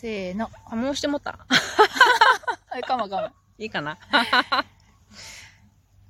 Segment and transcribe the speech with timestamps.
[0.00, 0.48] せーの。
[0.66, 1.36] あ、もうしてもった
[2.70, 3.30] はい、かもかも。
[3.58, 3.98] いいかな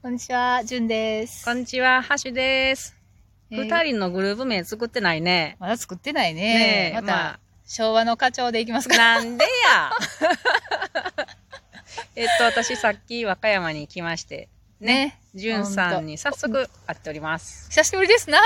[0.03, 1.43] こんにちは、じゅんです。
[1.47, 2.95] こんにちは、ハッシュです。
[3.51, 5.57] えー二、人のグループ名作ってないね。
[5.59, 6.43] まだ作ってないね。
[6.43, 8.99] ねえまた、まあ昭和の課長でいきますか。
[8.99, 9.91] なんでや
[12.15, 14.51] えっと、私さっき和歌山に来まして、
[14.81, 15.19] ね。
[15.35, 17.71] じゅんさんに早速会っております。
[17.71, 18.39] 久しぶりですな。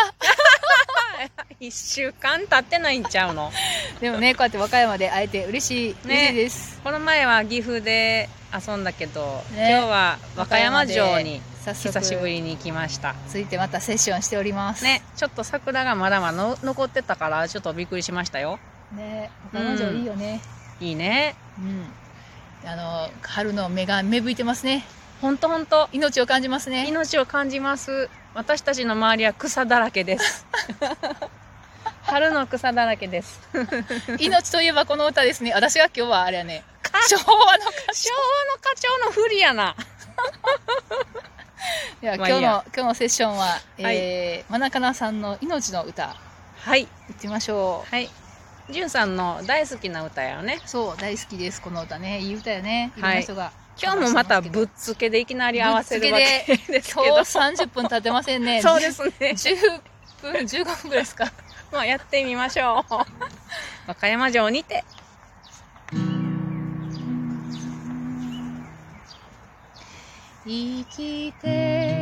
[1.60, 3.52] 一週間経ってないんちゃうの？
[4.00, 6.80] でもね、こうやって和歌山で会えて嬉しい、ね嬉しいです。
[6.82, 13.14] この前は岐阜で遊んだけど、ね今日は和歌山城に久しぶりに来ました。
[13.28, 14.84] ついてまたセッションしております。
[14.84, 18.58] ね、ちょっと桜がまだまだの残ってたから、ちょっとびっくりしましたよ。
[18.92, 19.30] ね。
[19.52, 20.40] 和歌山城いいよね。
[20.80, 21.34] いいね。
[21.58, 21.92] うん。
[22.68, 24.84] あの、春の芽が芽吹いてますね。
[25.20, 25.88] ほんとほんと。
[25.92, 26.86] 命を感じますね。
[26.88, 28.08] 命を感じます。
[28.34, 30.46] 私たちの周りは草だらけです。
[32.04, 33.40] 春の草だらけです。
[34.18, 35.52] 命といえばこの歌ですね。
[35.52, 36.64] 私が今日はあれやね、
[37.08, 37.24] 昭和
[37.58, 39.76] の歌昭和の課長の不利やな。
[42.02, 46.16] いや、今日の、今日のセッションは、はいえー、まなかなさんの命の歌、
[46.58, 46.82] はい。
[46.82, 48.10] いってみましょはい。
[48.70, 50.60] じゅんさんの大好きな歌やよね。
[50.64, 50.68] う。
[50.68, 52.18] そう、大好きです、この歌ね。
[52.20, 52.92] いい歌やね。
[52.96, 53.52] いろんはない人が。
[53.80, 57.06] 今日もまたぶっつけでいきなり合わせるわけですけど。
[57.06, 58.62] 今日30分経ってませんね。
[58.62, 59.12] そうですね。
[59.20, 59.80] 10
[60.20, 61.32] 分、15分ぐらいですか。
[61.72, 62.94] まあやってみましょう。
[62.94, 64.84] 和歌山城にて。
[70.44, 72.01] 生きて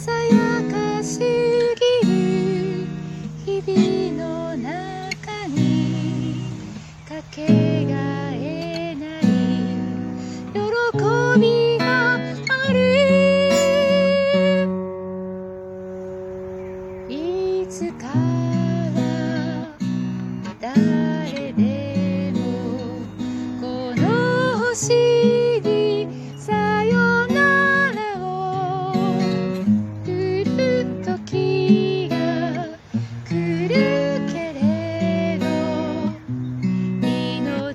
[0.00, 1.26] さやかすぎ
[2.08, 2.86] る
[3.44, 6.46] 日々の中に
[7.06, 9.22] かけがえない。
[10.54, 10.58] 喜
[11.38, 12.18] びがあ
[12.72, 12.78] る。
[17.06, 18.49] いつか